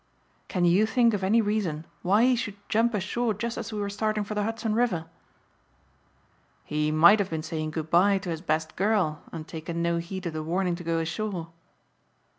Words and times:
"Can 0.47 0.65
you 0.65 0.87
think 0.87 1.13
of 1.13 1.23
any 1.23 1.41
reason 1.43 1.85
why 2.01 2.23
he 2.23 2.35
should 2.35 2.55
jump 2.69 2.95
ashore 2.95 3.35
just 3.35 3.55
as 3.55 3.71
we 3.71 3.79
were 3.79 3.87
starting 3.87 4.23
for 4.23 4.33
the 4.33 4.41
Hudson 4.41 4.73
River?" 4.73 5.05
"He 6.63 6.89
might 6.89 7.19
have 7.19 7.29
been 7.29 7.43
saying 7.43 7.69
goodbye 7.69 8.17
to 8.17 8.31
his 8.31 8.41
best 8.41 8.75
girl 8.75 9.21
and 9.31 9.47
taken 9.47 9.83
no 9.83 9.97
heed 9.99 10.25
of 10.25 10.33
the 10.33 10.41
warning 10.41 10.73
to 10.73 10.83
go 10.83 10.97
ashore." 10.97 11.49